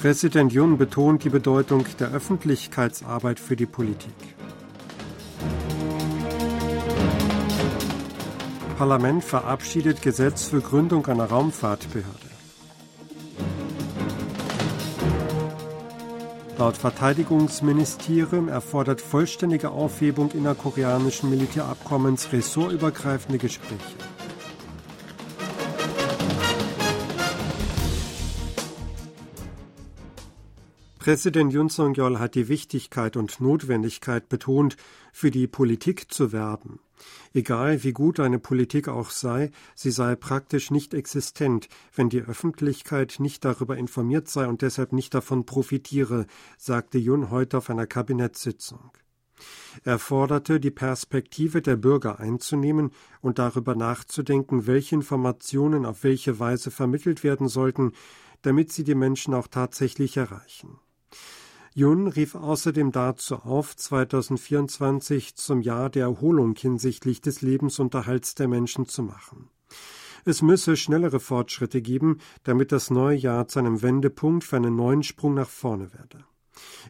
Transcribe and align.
Präsident 0.00 0.52
Jun 0.52 0.76
betont 0.76 1.24
die 1.24 1.30
Bedeutung 1.30 1.86
der 1.98 2.12
Öffentlichkeitsarbeit 2.12 3.40
für 3.40 3.56
die 3.56 3.64
Politik. 3.64 4.12
Parlament 8.76 9.24
verabschiedet 9.24 10.02
Gesetz 10.02 10.44
für 10.44 10.60
Gründung 10.60 11.06
einer 11.06 11.24
Raumfahrtbehörde. 11.24 12.26
Laut 16.58 16.76
Verteidigungsministerium 16.76 18.48
erfordert 18.48 19.00
vollständige 19.00 19.70
Aufhebung 19.70 20.30
innerkoreanischen 20.32 21.30
Militärabkommens 21.30 22.32
ressortübergreifende 22.32 23.38
Gespräche. 23.38 24.05
Präsident 31.06 31.52
Yun 31.52 31.70
Song-yeol 31.70 32.18
hat 32.18 32.34
die 32.34 32.48
Wichtigkeit 32.48 33.16
und 33.16 33.40
Notwendigkeit 33.40 34.28
betont, 34.28 34.76
für 35.12 35.30
die 35.30 35.46
Politik 35.46 36.12
zu 36.12 36.32
werben. 36.32 36.80
Egal 37.32 37.84
wie 37.84 37.92
gut 37.92 38.18
eine 38.18 38.40
Politik 38.40 38.88
auch 38.88 39.10
sei, 39.10 39.52
sie 39.76 39.92
sei 39.92 40.16
praktisch 40.16 40.72
nicht 40.72 40.94
existent, 40.94 41.68
wenn 41.94 42.08
die 42.08 42.22
Öffentlichkeit 42.22 43.20
nicht 43.20 43.44
darüber 43.44 43.76
informiert 43.76 44.26
sei 44.26 44.48
und 44.48 44.62
deshalb 44.62 44.92
nicht 44.92 45.14
davon 45.14 45.46
profitiere, 45.46 46.26
sagte 46.58 46.98
Yun 46.98 47.30
heute 47.30 47.58
auf 47.58 47.70
einer 47.70 47.86
Kabinettssitzung. 47.86 48.90
Er 49.84 50.00
forderte, 50.00 50.58
die 50.58 50.72
Perspektive 50.72 51.62
der 51.62 51.76
Bürger 51.76 52.18
einzunehmen 52.18 52.90
und 53.20 53.38
darüber 53.38 53.76
nachzudenken, 53.76 54.66
welche 54.66 54.96
Informationen 54.96 55.86
auf 55.86 56.02
welche 56.02 56.40
Weise 56.40 56.72
vermittelt 56.72 57.22
werden 57.22 57.46
sollten, 57.46 57.92
damit 58.42 58.72
sie 58.72 58.82
die 58.82 58.96
Menschen 58.96 59.34
auch 59.34 59.46
tatsächlich 59.46 60.16
erreichen. 60.16 60.80
Jun 61.74 62.08
rief 62.08 62.34
außerdem 62.34 62.90
dazu 62.90 63.36
auf, 63.36 63.76
2024 63.76 65.36
zum 65.36 65.60
Jahr 65.60 65.90
der 65.90 66.04
Erholung 66.04 66.54
hinsichtlich 66.56 67.20
des 67.20 67.42
Lebensunterhalts 67.42 68.34
der 68.34 68.48
Menschen 68.48 68.86
zu 68.86 69.02
machen. 69.02 69.50
Es 70.24 70.42
müsse 70.42 70.76
schnellere 70.76 71.20
Fortschritte 71.20 71.82
geben, 71.82 72.18
damit 72.44 72.72
das 72.72 72.90
neue 72.90 73.16
Jahr 73.16 73.46
zu 73.46 73.58
einem 73.58 73.82
Wendepunkt 73.82 74.42
für 74.42 74.56
einen 74.56 74.74
neuen 74.74 75.02
Sprung 75.02 75.34
nach 75.34 75.50
vorne 75.50 75.92
werde. 75.92 76.24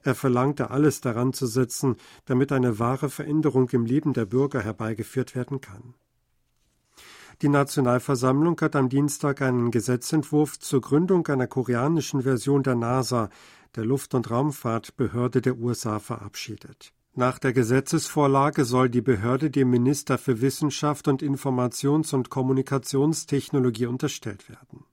Er 0.05 0.15
verlangte 0.15 0.71
alles 0.71 1.01
daran 1.01 1.33
zu 1.33 1.47
setzen, 1.47 1.97
damit 2.25 2.53
eine 2.53 2.79
wahre 2.79 3.11
Veränderung 3.11 3.69
im 3.71 3.85
Leben 3.85 4.13
der 4.13 4.25
Bürger 4.25 4.63
herbeigeführt 4.63 5.35
werden 5.35 5.61
kann. 5.61 5.95
Die 7.43 7.51
Nationalversammlung 7.51 8.59
hat 8.63 8.77
am 8.77 8.89
Dienstag 8.89 9.43
einen 9.43 9.71
Gesetzentwurf 9.71 10.59
zur 10.59 10.81
Gründung 10.81 11.27
einer 11.27 11.47
koreanischen 11.47 12.23
Version 12.23 12.63
der 12.63 12.77
NASA, 12.77 13.29
der 13.75 13.85
Luft- 13.85 14.15
und 14.15 14.31
Raumfahrtbehörde 14.31 15.43
der 15.43 15.59
USA, 15.59 15.99
verabschiedet. 15.99 16.95
Nach 17.15 17.39
der 17.39 17.53
Gesetzesvorlage 17.53 18.65
soll 18.65 18.89
die 18.89 19.03
Behörde 19.03 19.51
dem 19.51 19.69
Minister 19.69 20.17
für 20.17 20.41
Wissenschaft 20.41 21.09
und 21.09 21.23
Informations- 21.23 22.15
und 22.15 22.31
Kommunikationstechnologie 22.31 23.87
unterstellt 23.87 24.49
werden. 24.49 24.85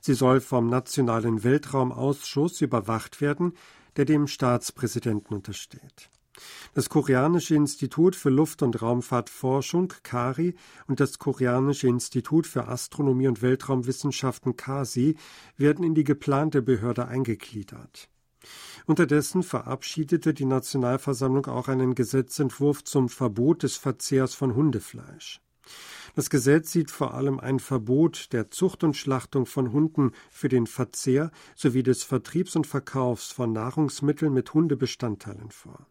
Sie 0.00 0.14
soll 0.14 0.40
vom 0.40 0.68
Nationalen 0.68 1.42
Weltraumausschuss 1.42 2.60
überwacht 2.60 3.22
werden, 3.22 3.54
der 3.96 4.04
dem 4.04 4.26
Staatspräsidenten 4.26 5.34
untersteht. 5.34 6.10
Das 6.74 6.88
Koreanische 6.88 7.54
Institut 7.54 8.16
für 8.16 8.30
Luft- 8.30 8.62
und 8.62 8.80
Raumfahrtforschung 8.80 9.92
KARI 10.02 10.54
und 10.86 11.00
das 11.00 11.18
Koreanische 11.18 11.88
Institut 11.88 12.46
für 12.46 12.68
Astronomie 12.68 13.28
und 13.28 13.42
Weltraumwissenschaften 13.42 14.56
KASI 14.56 15.16
werden 15.56 15.84
in 15.84 15.94
die 15.94 16.04
geplante 16.04 16.62
Behörde 16.62 17.06
eingegliedert. 17.06 18.08
Unterdessen 18.86 19.42
verabschiedete 19.42 20.34
die 20.34 20.46
Nationalversammlung 20.46 21.46
auch 21.46 21.68
einen 21.68 21.94
Gesetzentwurf 21.94 22.82
zum 22.82 23.08
Verbot 23.08 23.62
des 23.62 23.76
Verzehrs 23.76 24.34
von 24.34 24.54
Hundefleisch. 24.54 25.40
Das 26.14 26.28
Gesetz 26.28 26.72
sieht 26.72 26.90
vor 26.90 27.14
allem 27.14 27.38
ein 27.38 27.60
Verbot 27.60 28.32
der 28.32 28.50
Zucht 28.50 28.82
und 28.84 28.96
Schlachtung 28.96 29.46
von 29.46 29.72
Hunden 29.72 30.12
für 30.30 30.48
den 30.48 30.66
Verzehr 30.66 31.30
sowie 31.54 31.82
des 31.82 32.02
Vertriebs 32.02 32.56
und 32.56 32.66
Verkaufs 32.66 33.30
von 33.30 33.52
Nahrungsmitteln 33.52 34.32
mit 34.32 34.52
Hundebestandteilen 34.52 35.50
vor. 35.50 35.86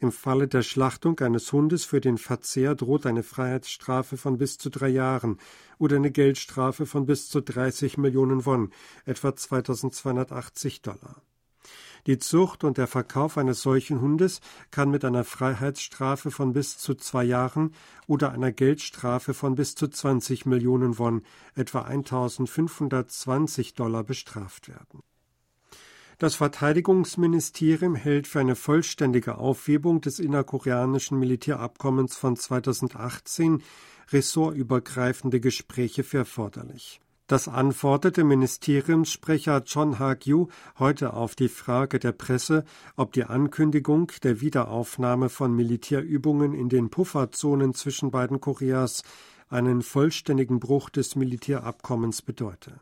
Im 0.00 0.12
Falle 0.12 0.48
der 0.48 0.62
Schlachtung 0.62 1.18
eines 1.20 1.52
Hundes 1.52 1.84
für 1.84 2.00
den 2.00 2.18
Verzehr 2.18 2.74
droht 2.74 3.06
eine 3.06 3.22
Freiheitsstrafe 3.22 4.16
von 4.16 4.38
bis 4.38 4.58
zu 4.58 4.70
drei 4.70 4.88
Jahren 4.88 5.38
oder 5.78 5.96
eine 5.96 6.10
Geldstrafe 6.10 6.86
von 6.86 7.06
bis 7.06 7.28
zu 7.28 7.40
30 7.40 7.98
Millionen 7.98 8.44
Won, 8.44 8.70
etwa 9.04 9.34
2280 9.34 10.82
Dollar. 10.82 11.22
Die 12.06 12.18
Zucht 12.18 12.64
und 12.64 12.76
der 12.76 12.86
Verkauf 12.86 13.38
eines 13.38 13.62
solchen 13.62 14.02
Hundes 14.02 14.42
kann 14.70 14.90
mit 14.90 15.06
einer 15.06 15.24
Freiheitsstrafe 15.24 16.30
von 16.30 16.52
bis 16.52 16.76
zu 16.76 16.94
zwei 16.94 17.24
Jahren 17.24 17.72
oder 18.06 18.32
einer 18.32 18.52
Geldstrafe 18.52 19.32
von 19.32 19.54
bis 19.54 19.74
zu 19.74 19.88
20 19.88 20.44
Millionen 20.44 20.98
Won, 20.98 21.22
etwa 21.54 21.80
1520 21.80 23.74
Dollar 23.74 24.04
bestraft 24.04 24.68
werden. 24.68 25.00
Das 26.18 26.36
Verteidigungsministerium 26.36 27.94
hält 27.94 28.26
für 28.26 28.40
eine 28.40 28.54
vollständige 28.54 29.38
Aufhebung 29.38 30.00
des 30.00 30.18
innerkoreanischen 30.18 31.18
Militärabkommens 31.18 32.16
von 32.16 32.36
2018 32.36 33.62
ressortübergreifende 34.12 35.40
Gespräche 35.40 36.04
für 36.04 36.18
erforderlich. 36.18 37.00
Das 37.26 37.48
antwortete 37.48 38.22
Ministeriumssprecher 38.22 39.62
John 39.64 39.98
Ha-gyu 39.98 40.48
heute 40.78 41.14
auf 41.14 41.34
die 41.34 41.48
Frage 41.48 41.98
der 41.98 42.12
Presse, 42.12 42.64
ob 42.96 43.14
die 43.14 43.24
Ankündigung 43.24 44.12
der 44.22 44.42
Wiederaufnahme 44.42 45.30
von 45.30 45.56
Militärübungen 45.56 46.52
in 46.52 46.68
den 46.68 46.90
Pufferzonen 46.90 47.72
zwischen 47.72 48.10
beiden 48.10 48.42
Koreas 48.42 49.04
einen 49.48 49.80
vollständigen 49.80 50.60
Bruch 50.60 50.90
des 50.90 51.16
Militärabkommens 51.16 52.20
bedeute. 52.20 52.78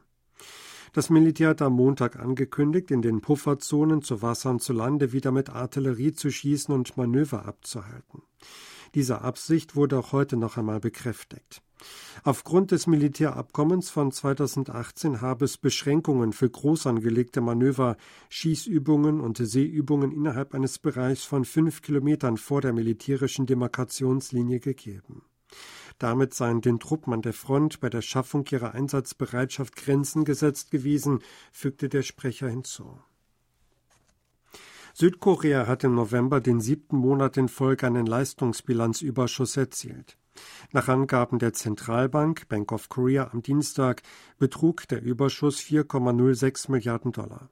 Das 0.92 1.08
Militär 1.08 1.48
hat 1.50 1.62
am 1.62 1.72
Montag 1.72 2.18
angekündigt, 2.18 2.90
in 2.90 3.00
den 3.00 3.22
Pufferzonen 3.22 4.02
zu 4.02 4.20
Wasser 4.20 4.50
und 4.50 4.60
zu 4.60 4.74
Lande 4.74 5.12
wieder 5.12 5.32
mit 5.32 5.48
Artillerie 5.48 6.12
zu 6.12 6.30
schießen 6.30 6.74
und 6.74 6.98
Manöver 6.98 7.46
abzuhalten. 7.46 8.22
Diese 8.94 9.22
Absicht 9.22 9.74
wurde 9.74 9.98
auch 9.98 10.12
heute 10.12 10.36
noch 10.36 10.58
einmal 10.58 10.80
bekräftigt. 10.80 11.62
Aufgrund 12.24 12.72
des 12.72 12.86
Militärabkommens 12.86 13.88
von 13.88 14.12
2018 14.12 15.22
habe 15.22 15.46
es 15.46 15.56
Beschränkungen 15.56 16.34
für 16.34 16.50
groß 16.50 16.86
angelegte 16.86 17.40
Manöver, 17.40 17.96
Schießübungen 18.28 19.20
und 19.20 19.38
Seeübungen 19.38 20.12
innerhalb 20.12 20.54
eines 20.54 20.78
Bereichs 20.78 21.24
von 21.24 21.46
fünf 21.46 21.80
Kilometern 21.80 22.36
vor 22.36 22.60
der 22.60 22.74
militärischen 22.74 23.46
Demarkationslinie 23.46 24.60
gegeben. 24.60 25.22
Damit 26.02 26.34
seien 26.34 26.60
den 26.60 26.80
Truppen 26.80 27.12
an 27.12 27.22
der 27.22 27.32
Front 27.32 27.78
bei 27.78 27.88
der 27.88 28.02
Schaffung 28.02 28.44
ihrer 28.50 28.74
Einsatzbereitschaft 28.74 29.76
Grenzen 29.76 30.24
gesetzt 30.24 30.72
gewesen, 30.72 31.20
fügte 31.52 31.88
der 31.88 32.02
Sprecher 32.02 32.48
hinzu. 32.48 32.98
Südkorea 34.94 35.68
hat 35.68 35.84
im 35.84 35.94
November 35.94 36.40
den 36.40 36.60
siebten 36.60 36.96
Monat 36.96 37.36
in 37.36 37.48
Folge 37.48 37.86
einen 37.86 38.06
Leistungsbilanzüberschuss 38.06 39.56
erzielt. 39.56 40.18
Nach 40.72 40.88
Angaben 40.88 41.38
der 41.38 41.52
Zentralbank 41.52 42.48
Bank 42.48 42.72
of 42.72 42.88
Korea 42.88 43.30
am 43.32 43.42
Dienstag 43.42 44.02
betrug 44.40 44.88
der 44.88 45.02
Überschuss 45.02 45.60
4,06 45.60 46.68
Milliarden 46.68 47.12
Dollar. 47.12 47.48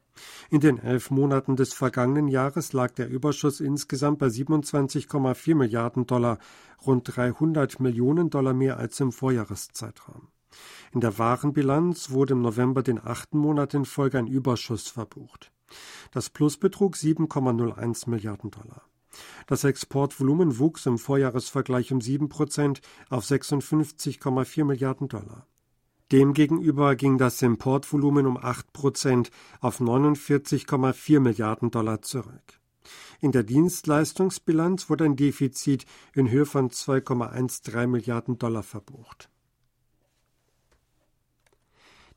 In 0.50 0.60
den 0.60 0.78
elf 0.78 1.10
Monaten 1.10 1.56
des 1.56 1.72
vergangenen 1.72 2.28
Jahres 2.28 2.72
lag 2.72 2.92
der 2.92 3.08
Überschuss 3.08 3.60
insgesamt 3.60 4.18
bei 4.18 4.26
27,4 4.26 5.54
Milliarden 5.54 6.06
Dollar, 6.06 6.38
rund 6.86 7.16
300 7.16 7.80
Millionen 7.80 8.30
Dollar 8.30 8.54
mehr 8.54 8.78
als 8.78 8.98
im 9.00 9.12
Vorjahreszeitraum. 9.12 10.28
In 10.92 11.00
der 11.00 11.18
Warenbilanz 11.18 12.10
wurde 12.10 12.34
im 12.34 12.42
November 12.42 12.82
den 12.82 13.04
achten 13.04 13.38
Monat 13.38 13.74
in 13.74 13.84
Folge 13.84 14.18
ein 14.18 14.26
Überschuss 14.26 14.88
verbucht. 14.88 15.52
Das 16.10 16.30
Plus 16.30 16.56
betrug 16.56 16.96
7,01 16.96 18.10
Milliarden 18.10 18.50
Dollar. 18.50 18.82
Das 19.46 19.64
Exportvolumen 19.64 20.58
wuchs 20.58 20.86
im 20.86 20.98
Vorjahresvergleich 20.98 21.92
um 21.92 22.00
7 22.00 22.28
Prozent 22.28 22.80
auf 23.08 23.24
56,4 23.24 24.64
Milliarden 24.64 25.08
Dollar. 25.08 25.46
Demgegenüber 26.12 26.96
ging 26.96 27.18
das 27.18 27.40
Importvolumen 27.40 28.26
um 28.26 28.36
8 28.36 28.72
Prozent 28.72 29.30
auf 29.60 29.80
49,4 29.80 31.20
Milliarden 31.20 31.70
Dollar 31.70 32.02
zurück. 32.02 32.60
In 33.20 33.30
der 33.30 33.44
Dienstleistungsbilanz 33.44 34.90
wurde 34.90 35.04
ein 35.04 35.14
Defizit 35.14 35.84
in 36.14 36.28
Höhe 36.28 36.46
von 36.46 36.70
2,13 36.70 37.86
Milliarden 37.86 38.38
Dollar 38.38 38.64
verbucht. 38.64 39.30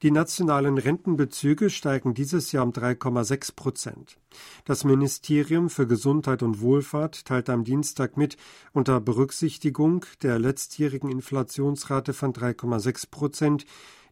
Die 0.03 0.11
nationalen 0.11 0.77
Rentenbezüge 0.77 1.69
steigen 1.69 2.13
dieses 2.13 2.51
Jahr 2.51 2.65
um 2.65 2.71
3,6 2.73 3.55
Prozent. 3.55 4.17
Das 4.65 4.83
Ministerium 4.83 5.69
für 5.69 5.88
Gesundheit 5.88 6.44
und 6.44 6.59
Wohlfahrt 6.59 7.23
teilt 7.23 7.50
am 7.50 7.63
Dienstag 7.63 8.17
mit, 8.17 8.35
unter 8.73 9.00
Berücksichtigung 9.00 10.05
der 10.21 10.39
letztjährigen 10.39 11.09
Inflationsrate 11.09 12.11
von 12.11 12.33
3,6 12.33 13.11
Prozent 13.11 13.65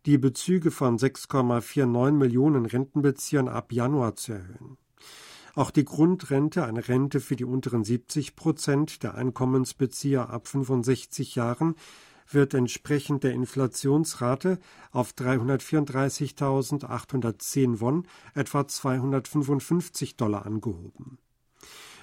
die 0.06 0.18
Bezüge 0.18 0.72
von 0.72 0.98
6,49 0.98 2.12
Millionen 2.12 2.66
Rentenbeziehern 2.66 3.50
ab 3.50 3.74
Januar 3.74 4.16
zu 4.16 4.32
erhöhen. 4.32 4.78
Auch 5.56 5.72
die 5.72 5.84
Grundrente, 5.84 6.64
eine 6.64 6.88
Rente 6.88 7.20
für 7.20 7.36
die 7.36 7.44
unteren 7.44 7.84
70 7.84 8.38
Prozent 8.38 9.04
der 9.04 9.16
Einkommensbezieher 9.16 10.30
ab 10.30 10.48
65 10.48 11.36
Jahren, 11.36 11.76
wird 12.34 12.54
entsprechend 12.54 13.24
der 13.24 13.32
Inflationsrate 13.34 14.60
auf 14.92 15.14
334.810 15.14 17.80
Won, 17.80 18.06
etwa 18.34 18.68
255 18.68 20.18
Dollar 20.18 20.46
angehoben. 20.46 21.18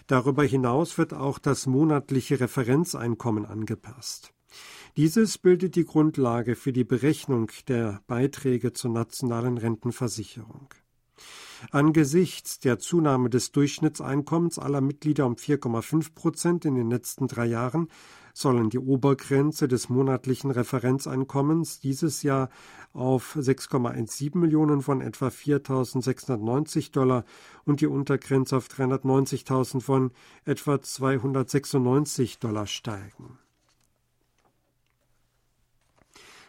Darüber 0.06 0.44
hinaus 0.44 0.96
wird 0.96 1.12
auch 1.12 1.38
das 1.38 1.66
monatliche 1.66 2.40
Referenzeinkommen 2.40 3.44
angepasst. 3.44 4.32
Dieses 4.96 5.36
bildet 5.38 5.76
die 5.76 5.84
Grundlage 5.84 6.56
für 6.56 6.72
die 6.72 6.84
Berechnung 6.84 7.50
der 7.69 8.00
Beiträge 8.06 8.72
zur 8.72 8.90
nationalen 8.90 9.58
Rentenversicherung. 9.58 10.72
Angesichts 11.70 12.60
der 12.60 12.78
Zunahme 12.78 13.31
des 13.31 13.52
Durchschnittseinkommens 13.52 14.58
aller 14.58 14.81
Mitglieder 14.81 15.26
um 15.26 15.34
4,5 15.34 16.14
Prozent 16.14 16.64
in 16.64 16.75
den 16.75 16.90
letzten 16.90 17.26
drei 17.26 17.46
Jahren 17.46 17.88
sollen 18.32 18.70
die 18.70 18.78
Obergrenze 18.78 19.66
des 19.66 19.88
monatlichen 19.88 20.52
Referenzeinkommens 20.52 21.81
dieses 21.81 22.22
Jahr 22.22 22.50
auf 22.93 23.37
6,17 23.37 24.38
Millionen 24.38 24.81
von 24.81 25.00
etwa 25.00 25.28
4.690 25.28 26.93
Dollar 26.93 27.25
und 27.64 27.81
die 27.81 27.88
Untergrenze 27.88 28.56
auf 28.56 28.69
390.000 28.69 29.81
von 29.81 30.12
etwa 30.44 30.81
296 30.81 32.38
Dollar 32.38 32.66
steigen. 32.66 33.38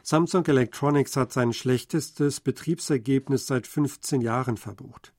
Samsung 0.09 0.45
Electronics 0.47 1.15
hat 1.17 1.31
sein 1.31 1.53
schlechtestes 1.53 2.39
Betriebsergebnis 2.39 3.45
seit 3.45 3.67
15 3.67 4.21
Jahren 4.21 4.57
verbucht. 4.57 5.13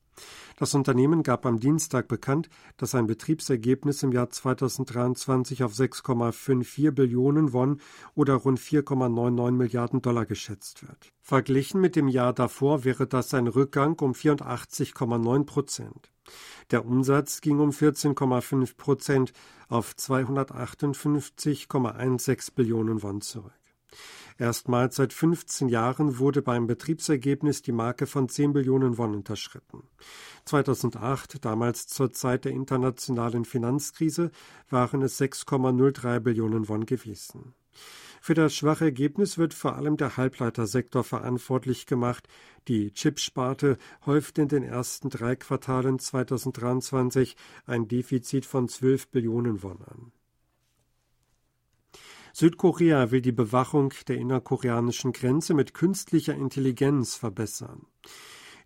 Das 0.56 0.74
Unternehmen 0.74 1.22
gab 1.22 1.46
am 1.46 1.60
Dienstag 1.60 2.08
bekannt, 2.08 2.48
dass 2.76 2.90
sein 2.90 3.06
Betriebsergebnis 3.06 4.02
im 4.02 4.10
Jahr 4.10 4.30
2023 4.30 5.62
auf 5.62 5.74
6,54 5.74 6.90
Billionen 6.90 7.52
Won 7.52 7.80
oder 8.16 8.34
rund 8.34 8.58
4,99 8.58 9.52
Milliarden 9.52 10.02
Dollar 10.02 10.26
geschätzt 10.26 10.82
wird. 10.82 11.12
Verglichen 11.20 11.80
mit 11.80 11.94
dem 11.94 12.08
Jahr 12.08 12.32
davor 12.32 12.82
wäre 12.82 13.06
das 13.06 13.32
ein 13.32 13.46
Rückgang 13.46 13.96
um 14.00 14.10
84,9 14.10 15.44
Prozent. 15.44 16.10
Der 16.72 16.84
Umsatz 16.84 17.42
ging 17.42 17.60
um 17.60 17.70
14,5 17.70 18.76
Prozent 18.76 19.32
auf 19.68 19.92
258,16 19.92 22.54
Billionen 22.56 23.04
Won 23.04 23.20
zurück. 23.20 23.59
Erstmals 24.40 24.96
seit 24.96 25.12
15 25.12 25.68
Jahren 25.68 26.18
wurde 26.18 26.40
beim 26.40 26.66
Betriebsergebnis 26.66 27.60
die 27.60 27.72
Marke 27.72 28.06
von 28.06 28.26
10 28.26 28.54
Billionen 28.54 28.96
Won 28.96 29.14
unterschritten. 29.14 29.82
2008, 30.46 31.44
damals 31.44 31.88
zur 31.88 32.10
Zeit 32.14 32.46
der 32.46 32.52
internationalen 32.52 33.44
Finanzkrise, 33.44 34.30
waren 34.70 35.02
es 35.02 35.20
6,03 35.20 36.20
Billionen 36.20 36.70
Won 36.70 36.86
gewesen. 36.86 37.52
Für 38.22 38.32
das 38.32 38.54
schwache 38.54 38.86
Ergebnis 38.86 39.36
wird 39.36 39.52
vor 39.52 39.76
allem 39.76 39.98
der 39.98 40.16
Halbleitersektor 40.16 41.04
verantwortlich 41.04 41.84
gemacht. 41.84 42.26
Die 42.66 42.94
Chipsparte 42.94 43.76
häuft 44.06 44.38
in 44.38 44.48
den 44.48 44.62
ersten 44.62 45.10
drei 45.10 45.36
Quartalen 45.36 45.98
2023 45.98 47.36
ein 47.66 47.88
Defizit 47.88 48.46
von 48.46 48.70
12 48.70 49.08
Billionen 49.08 49.62
Won 49.62 49.82
an. 49.82 50.12
Südkorea 52.40 53.10
will 53.10 53.20
die 53.20 53.32
Bewachung 53.32 53.92
der 54.08 54.16
innerkoreanischen 54.16 55.12
Grenze 55.12 55.52
mit 55.52 55.74
künstlicher 55.74 56.34
Intelligenz 56.34 57.14
verbessern. 57.14 57.84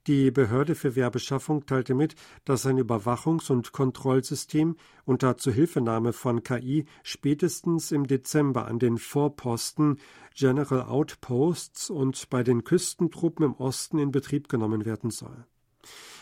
Die 0.06 0.31
Behörde 0.31 0.76
für 0.76 0.94
Werbeschaffung 0.94 1.67
teilte 1.67 1.93
mit, 1.94 2.15
dass 2.44 2.67
ein 2.67 2.79
Überwachungs- 2.79 3.50
und 3.50 3.73
Kontrollsystem 3.73 4.76
unter 5.05 5.38
Zuhilfenahme 5.38 6.12
von 6.12 6.44
KI 6.44 6.85
spätestens 7.03 7.91
im 7.91 8.06
Dezember 8.06 8.67
an 8.69 8.79
den 8.79 8.97
Vorposten 8.97 9.99
General 10.37 10.82
Outposts 10.82 11.91
und 11.91 12.31
bei 12.31 12.44
den 12.44 12.62
Küstentruppen 12.62 13.44
im 13.44 13.55
Osten 13.55 13.99
in 13.99 14.12
Betrieb 14.12 14.49
genommen 14.49 14.85
werden 14.85 15.11
soll. 15.11 15.47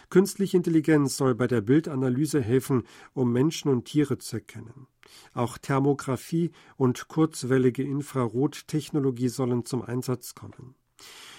Künstliche 0.08 0.56
Intelligenz 0.56 1.18
soll 1.18 1.34
bei 1.34 1.48
der 1.48 1.60
Bildanalyse 1.60 2.40
helfen, 2.40 2.84
um 3.12 3.30
Menschen 3.30 3.70
und 3.70 3.84
Tiere 3.84 4.16
zu 4.16 4.36
erkennen. 4.36 4.86
Auch 5.34 5.58
Thermographie 5.58 6.52
und 6.76 7.08
kurzwellige 7.08 7.82
Infrarottechnologie 7.82 9.28
sollen 9.28 9.64
zum 9.64 9.82
Einsatz 9.82 10.34
kommen. 10.34 10.74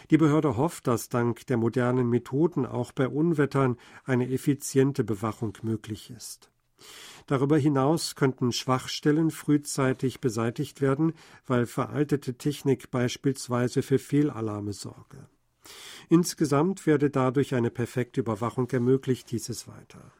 Die 0.09 0.17
Behörde 0.17 0.57
hofft, 0.57 0.87
dass 0.87 1.09
dank 1.09 1.47
der 1.47 1.57
modernen 1.57 2.09
Methoden 2.09 2.65
auch 2.65 2.91
bei 2.91 3.07
Unwettern 3.07 3.77
eine 4.03 4.29
effiziente 4.29 5.03
Bewachung 5.03 5.57
möglich 5.61 6.11
ist. 6.11 6.49
Darüber 7.27 7.57
hinaus 7.57 8.15
könnten 8.15 8.51
Schwachstellen 8.51 9.31
frühzeitig 9.31 10.19
beseitigt 10.19 10.81
werden, 10.81 11.13
weil 11.45 11.65
veraltete 11.65 12.37
Technik 12.37 12.91
beispielsweise 12.91 13.81
für 13.81 13.99
Fehlalarme 13.99 14.73
sorge. 14.73 15.27
Insgesamt 16.09 16.85
werde 16.85 17.09
dadurch 17.09 17.55
eine 17.55 17.71
perfekte 17.71 18.19
Überwachung 18.19 18.69
ermöglicht, 18.69 19.29
hieß 19.29 19.47
es 19.49 19.67
weiter. 19.67 20.11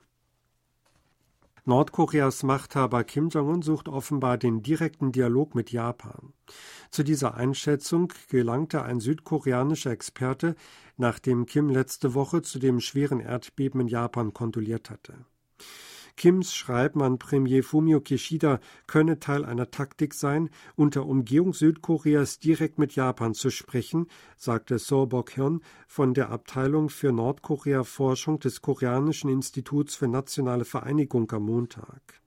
Nordkoreas 1.65 2.43
Machthaber 2.43 3.05
Kim 3.05 3.29
Jong-un 3.29 3.61
sucht 3.61 3.87
offenbar 3.87 4.37
den 4.37 4.63
direkten 4.63 5.13
Dialog 5.13 5.55
mit 5.55 5.71
Japan. 5.71 6.33
Zu 6.91 7.03
dieser 7.03 7.35
Einschätzung 7.35 8.11
gelangte 8.29 8.83
ein 8.83 8.99
südkoreanischer 8.99 9.91
Experte, 9.91 10.55
nachdem 10.97 11.45
Kim 11.45 11.69
letzte 11.69 12.13
Woche 12.15 12.41
zu 12.41 12.59
dem 12.59 12.81
schweren 12.81 13.21
Erdbeben 13.21 13.79
in 13.79 13.87
Japan 13.87 14.33
kondoliert 14.33 14.89
hatte. 14.89 15.25
Kims 16.15 16.53
Schreiben 16.53 17.01
an 17.01 17.17
Premier 17.17 17.63
Fumio 17.63 17.99
Kishida 17.99 18.59
könne 18.87 19.19
Teil 19.19 19.45
einer 19.45 19.71
Taktik 19.71 20.13
sein, 20.13 20.49
unter 20.75 21.05
Umgehung 21.05 21.53
Südkoreas 21.53 22.39
direkt 22.39 22.77
mit 22.77 22.95
Japan 22.95 23.33
zu 23.33 23.49
sprechen, 23.49 24.07
sagte 24.37 24.79
So 24.79 25.05
Bok-hyun 25.05 25.61
von 25.87 26.13
der 26.13 26.29
Abteilung 26.29 26.89
für 26.89 27.11
Nordkorea-Forschung 27.11 28.39
des 28.39 28.61
Koreanischen 28.61 29.29
Instituts 29.29 29.95
für 29.95 30.07
nationale 30.07 30.65
Vereinigung 30.65 31.31
am 31.31 31.43
Montag. 31.43 32.21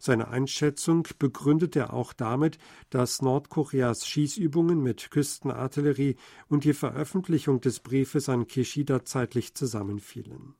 Seine 0.00 0.28
Einschätzung 0.28 1.08
begründet 1.18 1.76
er 1.76 1.94
auch 1.94 2.12
damit, 2.12 2.58
dass 2.90 3.22
Nordkoreas 3.22 4.06
Schießübungen 4.06 4.82
mit 4.82 5.10
Küstenartillerie 5.10 6.16
und 6.48 6.64
die 6.64 6.74
Veröffentlichung 6.74 7.62
des 7.62 7.80
Briefes 7.80 8.28
an 8.28 8.46
Kishida 8.46 9.04
zeitlich 9.04 9.54
zusammenfielen. 9.54 10.56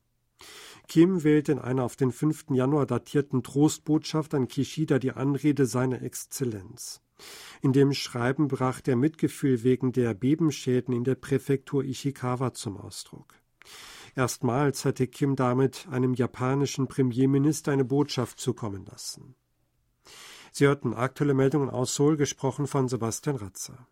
Kim 0.88 1.24
wählte 1.24 1.52
in 1.52 1.58
einer 1.58 1.84
auf 1.84 1.96
den 1.96 2.12
5. 2.12 2.46
Januar 2.50 2.86
datierten 2.86 3.42
Trostbotschaft 3.42 4.34
an 4.34 4.48
Kishida 4.48 4.98
die 4.98 5.12
Anrede 5.12 5.66
seiner 5.66 6.02
Exzellenz. 6.02 7.00
In 7.62 7.72
dem 7.72 7.92
Schreiben 7.92 8.48
brach 8.48 8.80
der 8.80 8.96
Mitgefühl 8.96 9.62
wegen 9.62 9.92
der 9.92 10.14
Bebenschäden 10.14 10.94
in 10.94 11.04
der 11.04 11.14
Präfektur 11.14 11.84
Ishikawa 11.84 12.52
zum 12.52 12.76
Ausdruck. 12.76 13.34
Erstmals 14.14 14.84
hatte 14.84 15.06
Kim 15.06 15.36
damit 15.36 15.88
einem 15.90 16.14
japanischen 16.14 16.86
Premierminister 16.86 17.72
eine 17.72 17.84
Botschaft 17.84 18.38
zukommen 18.38 18.84
lassen. 18.84 19.34
Sie 20.52 20.66
hörten 20.66 20.94
aktuelle 20.94 21.34
Meldungen 21.34 21.70
aus 21.70 21.96
Seoul, 21.96 22.16
gesprochen 22.16 22.68
von 22.68 22.88
Sebastian 22.88 23.36
Ratzer. 23.36 23.78